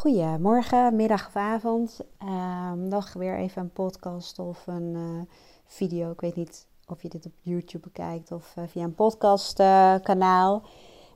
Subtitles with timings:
[0.00, 2.00] Goedemorgen, middag of avond.
[2.22, 5.20] Um, nog weer even een podcast of een uh,
[5.66, 6.10] video.
[6.10, 10.62] Ik weet niet of je dit op YouTube bekijkt of uh, via een podcastkanaal.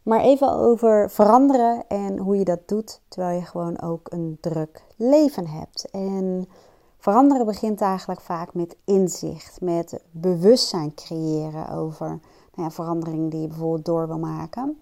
[0.02, 4.84] Maar even over veranderen en hoe je dat doet terwijl je gewoon ook een druk
[4.96, 5.90] leven hebt.
[5.90, 6.48] En
[6.98, 12.08] veranderen begint eigenlijk vaak met inzicht, met bewustzijn creëren over
[12.54, 14.78] nou ja, veranderingen die je bijvoorbeeld door wil maken.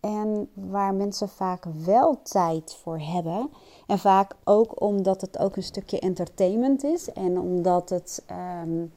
[0.00, 3.50] En waar mensen vaak wel tijd voor hebben.
[3.86, 7.12] En vaak ook omdat het ook een stukje entertainment is.
[7.12, 8.24] En omdat het.
[8.62, 8.92] Um,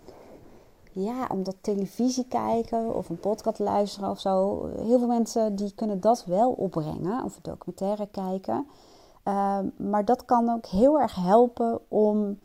[0.96, 4.66] ja, omdat televisie kijken of een podcast luisteren of zo.
[4.76, 7.24] Heel veel mensen die kunnen dat wel opbrengen.
[7.24, 8.68] Of documentaire kijken.
[9.24, 12.40] Um, maar dat kan ook heel erg helpen om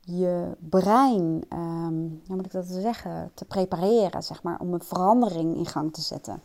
[0.00, 5.56] je brein, um, hoe moet ik dat zeggen, te prepareren, zeg maar, om een verandering
[5.56, 6.42] in gang te zetten.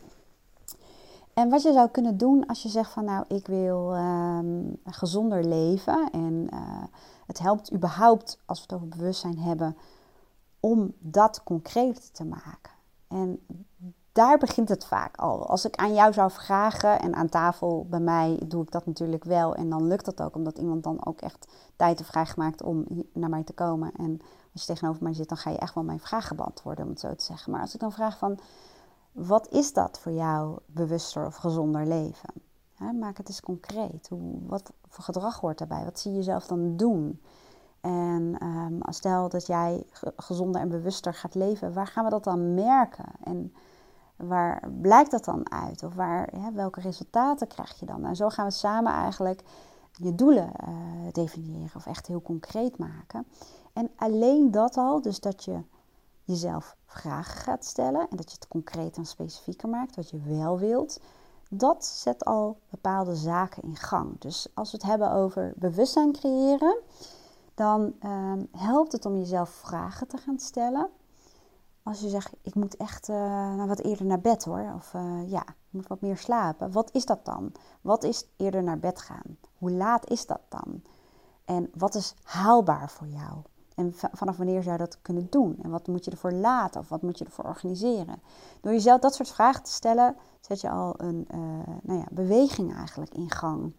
[1.40, 5.44] En wat je zou kunnen doen als je zegt van nou, ik wil um, gezonder
[5.44, 6.82] leven en uh,
[7.26, 9.76] het helpt überhaupt, als we het over bewustzijn hebben,
[10.60, 12.72] om dat concreet te maken.
[13.08, 13.46] En
[14.12, 15.46] daar begint het vaak al.
[15.46, 19.24] Als ik aan jou zou vragen, en aan tafel bij mij doe ik dat natuurlijk
[19.24, 22.86] wel, en dan lukt dat ook, omdat iemand dan ook echt tijd heeft vrijgemaakt om
[23.12, 23.92] naar mij te komen.
[23.96, 24.20] En
[24.52, 27.00] als je tegenover mij zit, dan ga je echt wel mijn vragen beantwoorden, om het
[27.00, 27.52] zo te zeggen.
[27.52, 28.38] Maar als ik dan vraag van,
[29.12, 32.32] wat is dat voor jou, bewuster of gezonder leven?
[32.98, 34.08] maak het eens concreet.
[34.08, 35.84] Hoe, wat voor gedrag hoort daarbij?
[35.84, 37.20] Wat zie je jezelf dan doen?
[37.80, 39.86] En um, stel dat jij
[40.16, 43.04] gezonder en bewuster gaat leven, waar gaan we dat dan merken?
[43.24, 43.54] En
[44.16, 45.82] waar blijkt dat dan uit?
[45.82, 48.04] Of waar, welke resultaten krijg je dan?
[48.04, 49.42] En zo gaan we samen eigenlijk
[49.92, 53.26] je doelen uh, definiëren of echt heel concreet maken.
[53.72, 55.60] En alleen dat al, dus dat je
[56.30, 60.58] jezelf vragen gaat stellen en dat je het concreet en specifieker maakt, wat je wel
[60.58, 61.00] wilt,
[61.50, 64.20] dat zet al bepaalde zaken in gang.
[64.20, 66.76] Dus als we het hebben over bewustzijn creëren,
[67.54, 70.88] dan um, helpt het om jezelf vragen te gaan stellen.
[71.82, 73.16] Als je zegt, ik moet echt uh,
[73.54, 76.72] nou, wat eerder naar bed hoor, of uh, ja, ik moet wat meer slapen.
[76.72, 77.52] Wat is dat dan?
[77.80, 79.36] Wat is eerder naar bed gaan?
[79.58, 80.82] Hoe laat is dat dan?
[81.44, 83.42] En wat is haalbaar voor jou?
[83.80, 85.58] En vanaf wanneer zou je dat kunnen doen?
[85.62, 88.22] En wat moet je ervoor laten of wat moet je ervoor organiseren?
[88.60, 91.38] Door jezelf dat soort vragen te stellen, zet je al een uh,
[91.82, 93.72] nou ja, beweging eigenlijk in gang.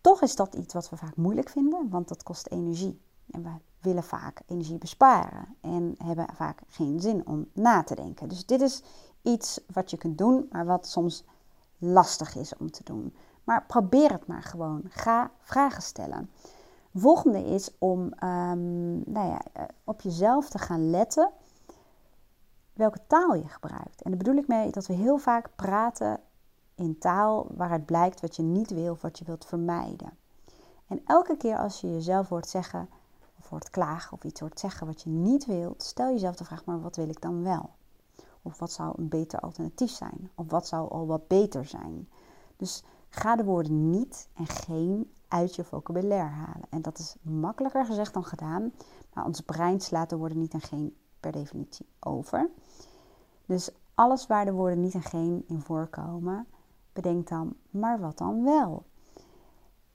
[0.00, 3.00] Toch is dat iets wat we vaak moeilijk vinden, want dat kost energie.
[3.30, 8.28] En we willen vaak energie besparen en hebben vaak geen zin om na te denken.
[8.28, 8.82] Dus dit is
[9.22, 11.24] iets wat je kunt doen, maar wat soms
[11.78, 13.14] lastig is om te doen.
[13.44, 14.82] Maar probeer het maar gewoon.
[14.88, 16.30] Ga vragen stellen.
[16.94, 21.30] Volgende is om um, nou ja, eh, op jezelf te gaan letten
[22.72, 24.02] welke taal je gebruikt.
[24.02, 26.20] En daar bedoel ik mee dat we heel vaak praten
[26.74, 30.12] in taal waaruit blijkt wat je niet wil of wat je wilt vermijden.
[30.86, 32.88] En elke keer als je jezelf hoort zeggen
[33.38, 36.64] of hoort klagen of iets hoort zeggen wat je niet wilt, stel jezelf de vraag:
[36.64, 37.70] maar wat wil ik dan wel?
[38.42, 40.30] Of wat zou een beter alternatief zijn?
[40.34, 42.08] Of wat zou al wat beter zijn?
[42.56, 46.66] Dus ga de woorden niet en geen uit je vocabulaire halen.
[46.70, 48.72] En dat is makkelijker gezegd dan gedaan.
[49.12, 52.50] Maar ons brein slaat de woorden niet en geen per definitie over.
[53.46, 56.46] Dus alles waar de woorden niet en geen in voorkomen,
[56.92, 58.84] bedenk dan, maar wat dan wel?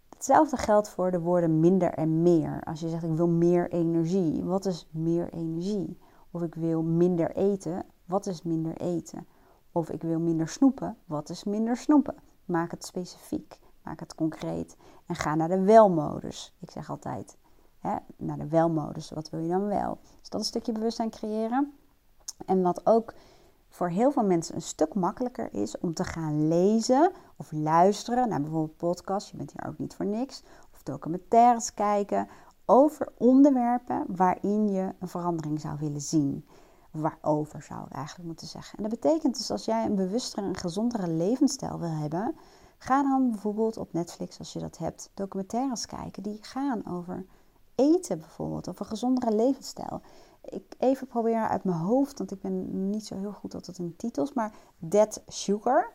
[0.09, 2.61] Hetzelfde geldt voor de woorden minder en meer.
[2.63, 5.97] Als je zegt ik wil meer energie, wat is meer energie?
[6.31, 9.28] Of ik wil minder eten, wat is minder eten?
[9.72, 12.16] Of ik wil minder snoepen, wat is minder snoepen?
[12.45, 13.59] Maak het specifiek.
[13.84, 16.53] Maak het concreet en ga naar de welmodus.
[16.59, 17.38] Ik zeg altijd,
[17.79, 19.09] hè, naar de welmodus.
[19.09, 20.00] Wat wil je dan wel?
[20.19, 21.73] Dus dat een stukje bewustzijn creëren.
[22.45, 23.13] En wat ook
[23.69, 28.41] voor heel veel mensen een stuk makkelijker is om te gaan lezen of luisteren naar
[28.41, 29.31] bijvoorbeeld podcasts.
[29.31, 30.44] Je bent hier ook niet voor niks.
[30.73, 32.28] Of documentaires kijken
[32.66, 36.46] over onderwerpen waarin je een verandering zou willen zien.
[36.91, 38.78] Waarover zou ik eigenlijk moeten zeggen.
[38.78, 42.35] En dat betekent dus als jij een bewustere en gezondere levensstijl wil hebben,
[42.79, 47.26] Ga dan bijvoorbeeld op Netflix, als je dat hebt, documentaires kijken die gaan over
[47.76, 50.02] eten bijvoorbeeld, of een gezondere levensstijl.
[50.43, 53.96] Ik even proberen uit mijn hoofd, want ik ben niet zo heel goed altijd in
[53.96, 55.93] titels, maar Dead Sugar.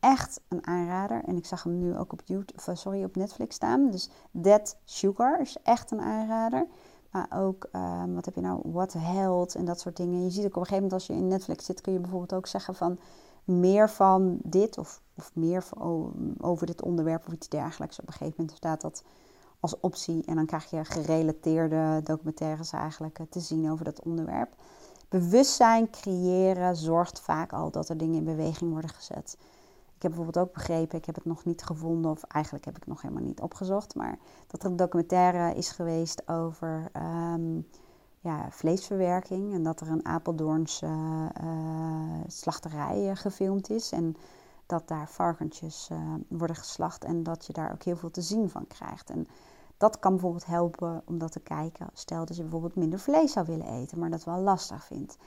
[0.00, 1.24] Echt een aanrader.
[1.24, 3.90] En ik zag hem nu ook op, YouTube, eh, sorry, op Netflix staan.
[3.90, 6.66] Dus Dead Sugar is echt een aanrader.
[7.10, 10.24] Maar ook, ehm, wat heb je nou, What Health en dat soort dingen.
[10.24, 12.34] Je ziet ook op een gegeven moment als je in Netflix zit, kun je bijvoorbeeld
[12.34, 12.98] ook zeggen van
[13.46, 15.64] meer van dit of, of meer
[16.40, 18.00] over dit onderwerp of iets dergelijks.
[18.00, 19.02] Op een gegeven moment staat dat
[19.60, 24.54] als optie en dan krijg je gerelateerde documentaires eigenlijk eh, te zien over dat onderwerp.
[25.08, 29.36] Bewustzijn creëren zorgt vaak al dat er dingen in beweging worden gezet.
[29.96, 32.80] Ik heb bijvoorbeeld ook begrepen, ik heb het nog niet gevonden, of eigenlijk heb ik
[32.80, 37.58] het nog helemaal niet opgezocht, maar dat er een documentaire is geweest over ehm,
[38.26, 39.52] ja, vleesverwerking.
[39.52, 40.86] En dat er een Apeldoornse
[41.42, 43.92] uh, slachterij gefilmd is.
[43.92, 44.16] En
[44.66, 45.90] dat daar varkentjes
[46.28, 49.10] worden geslacht en dat je daar ook heel veel te zien van krijgt.
[49.10, 49.28] En
[49.76, 51.86] dat kan bijvoorbeeld helpen om dat te kijken.
[51.92, 55.18] Stel dat je bijvoorbeeld minder vlees zou willen eten, maar dat wel lastig vindt.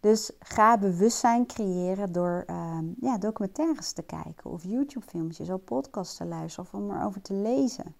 [0.00, 6.24] Dus ga bewustzijn creëren door ehm, ja, documentaires te kijken of YouTube-filmpjes of podcasts te
[6.24, 7.94] luisteren of om erover te lezen.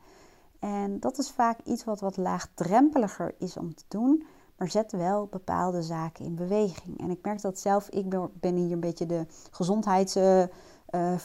[0.63, 4.25] En dat is vaak iets wat wat laagdrempeliger is om te doen,
[4.57, 7.01] maar zet wel bepaalde zaken in beweging.
[7.01, 8.09] En ik merk dat zelf, ik
[8.41, 10.51] ben hier een beetje de gezondheidsfreak,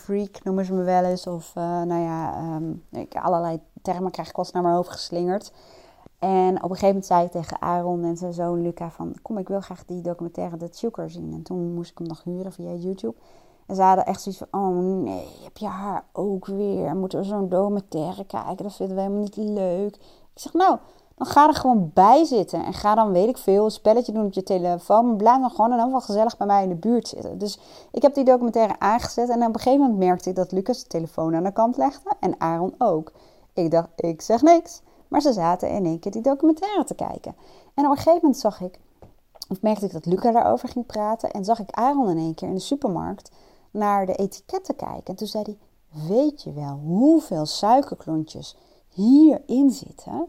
[0.10, 1.28] uh, noemen ze me wel eens.
[1.28, 5.54] Of uh, nou ja, um, ik, allerlei termen krijg ik eens naar mijn hoofd geslingerd.
[6.20, 9.16] En op een gegeven moment zei ik tegen Aaron en zijn zoon Luca van...
[9.22, 11.34] Kom, ik wil graag die documentaire The Sugar zien.
[11.34, 13.16] En toen moest ik hem nog huren via YouTube.
[13.68, 14.62] En ze hadden echt zoiets van...
[14.62, 16.96] Oh nee, heb je haar ook weer?
[16.96, 18.64] Moeten we zo'n documentaire kijken?
[18.64, 19.96] Dat vinden we helemaal niet leuk.
[20.34, 20.78] Ik zeg, nou,
[21.16, 22.66] dan ga er gewoon bij zitten.
[22.66, 25.08] En ga dan, weet ik veel, een spelletje doen op je telefoon.
[25.08, 27.38] Maar blijf dan gewoon in ieder geval gezellig bij mij in de buurt zitten.
[27.38, 27.60] Dus
[27.92, 29.30] ik heb die documentaire aangezet.
[29.30, 32.14] En op een gegeven moment merkte ik dat Lucas de telefoon aan de kant legde.
[32.20, 33.12] En Aaron ook.
[33.54, 34.82] Ik dacht, ik zeg niks.
[35.08, 37.36] Maar ze zaten in één keer die documentaire te kijken.
[37.74, 38.80] En op een gegeven moment zag ik,
[39.50, 41.32] of merkte ik dat Luca daarover ging praten.
[41.32, 43.32] En zag ik Aaron in één keer in de supermarkt
[43.72, 45.06] naar de etiketten kijken.
[45.06, 45.58] En toen zei hij,
[46.08, 48.56] weet je wel hoeveel suikerklontjes
[48.88, 50.28] hierin zitten?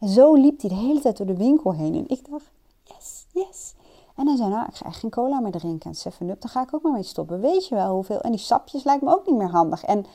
[0.00, 1.94] En zo liep hij de hele tijd door de winkel heen.
[1.94, 2.50] En ik dacht,
[2.82, 3.74] yes, yes.
[4.16, 5.90] En hij zei, nou, ik ga echt geen cola meer drinken.
[5.90, 7.40] En 7-Up, dan ga ik ook maar mee stoppen.
[7.40, 8.20] Weet je wel hoeveel?
[8.20, 9.84] En die sapjes lijkt me ook niet meer handig.
[9.84, 10.06] En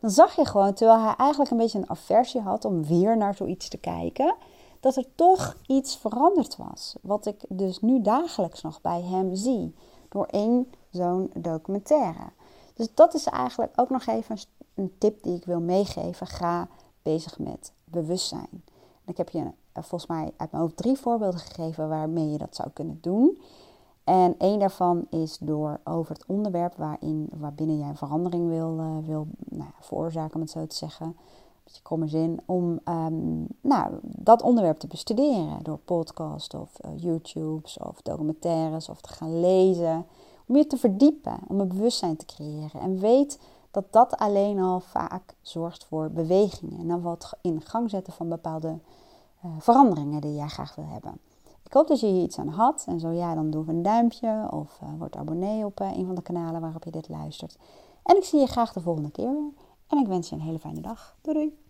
[0.00, 3.34] dan zag je gewoon, terwijl hij eigenlijk een beetje een aversie had om weer naar
[3.34, 4.34] zoiets te kijken,
[4.80, 6.96] dat er toch iets veranderd was.
[7.02, 9.74] Wat ik dus nu dagelijks nog bij hem zie,
[10.08, 12.30] door één zo'n documentaire.
[12.74, 14.38] Dus dat is eigenlijk ook nog even
[14.74, 16.26] een tip die ik wil meegeven.
[16.26, 16.68] Ga
[17.02, 18.62] bezig met bewustzijn.
[19.04, 19.38] ik heb je
[19.72, 23.38] eh, volgens mij uit mijn hoofd drie voorbeelden gegeven waarmee je dat zou kunnen doen.
[24.08, 29.26] En één daarvan is door over het onderwerp waarin, waarbinnen jij verandering wil, uh, wil
[29.48, 31.16] nou ja, veroorzaken, om het zo te zeggen.
[31.64, 32.40] Beetje kromme zin.
[32.46, 39.00] Om um, nou, dat onderwerp te bestuderen door podcasts of uh, YouTubes of documentaires of
[39.00, 40.06] te gaan lezen.
[40.48, 42.80] Om je te verdiepen, om een bewustzijn te creëren.
[42.80, 43.38] En weet
[43.70, 46.78] dat dat alleen al vaak zorgt voor bewegingen.
[46.78, 48.78] En dan wat in gang zetten van bepaalde
[49.44, 51.20] uh, veranderingen die jij graag wil hebben.
[51.62, 52.84] Ik hoop dat je hier iets aan had.
[52.86, 56.14] En zo ja, dan doe een duimpje of uh, word abonnee op uh, een van
[56.14, 57.56] de kanalen waarop je dit luistert.
[58.02, 59.52] En ik zie je graag de volgende keer weer.
[59.86, 61.16] En ik wens je een hele fijne dag.
[61.20, 61.67] Doei doei!